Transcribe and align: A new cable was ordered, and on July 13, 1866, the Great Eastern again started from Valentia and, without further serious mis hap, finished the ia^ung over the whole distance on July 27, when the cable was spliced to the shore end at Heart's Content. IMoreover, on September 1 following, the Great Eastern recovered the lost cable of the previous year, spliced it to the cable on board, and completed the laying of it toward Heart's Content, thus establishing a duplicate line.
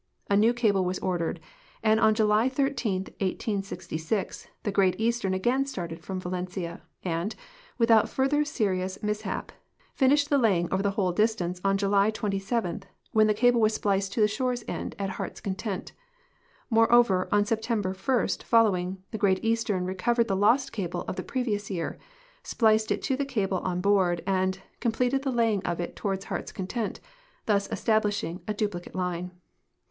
A 0.31 0.35
new 0.35 0.51
cable 0.51 0.83
was 0.83 0.97
ordered, 0.97 1.39
and 1.83 1.99
on 1.99 2.15
July 2.15 2.49
13, 2.49 3.01
1866, 3.19 4.47
the 4.63 4.71
Great 4.71 4.99
Eastern 4.99 5.35
again 5.35 5.67
started 5.67 6.03
from 6.03 6.19
Valentia 6.19 6.81
and, 7.03 7.35
without 7.77 8.09
further 8.09 8.43
serious 8.43 8.97
mis 9.03 9.21
hap, 9.21 9.51
finished 9.93 10.31
the 10.31 10.39
ia^ung 10.39 10.67
over 10.73 10.81
the 10.81 10.89
whole 10.97 11.11
distance 11.11 11.61
on 11.63 11.77
July 11.77 12.09
27, 12.09 12.81
when 13.11 13.27
the 13.27 13.35
cable 13.35 13.61
was 13.61 13.75
spliced 13.75 14.11
to 14.13 14.21
the 14.21 14.27
shore 14.27 14.55
end 14.67 14.95
at 14.97 15.11
Heart's 15.21 15.39
Content. 15.39 15.91
IMoreover, 16.73 17.27
on 17.31 17.45
September 17.45 17.93
1 17.93 18.27
following, 18.43 19.03
the 19.11 19.19
Great 19.19 19.43
Eastern 19.45 19.85
recovered 19.85 20.27
the 20.27 20.35
lost 20.35 20.71
cable 20.71 21.01
of 21.01 21.15
the 21.15 21.21
previous 21.21 21.69
year, 21.69 21.99
spliced 22.41 22.89
it 22.91 23.03
to 23.03 23.15
the 23.15 23.23
cable 23.23 23.59
on 23.59 23.81
board, 23.81 24.23
and 24.25 24.61
completed 24.79 25.21
the 25.21 25.31
laying 25.31 25.61
of 25.63 25.79
it 25.79 25.95
toward 25.95 26.23
Heart's 26.23 26.51
Content, 26.51 26.99
thus 27.45 27.71
establishing 27.71 28.41
a 28.47 28.53
duplicate 28.55 28.95
line. 28.95 29.29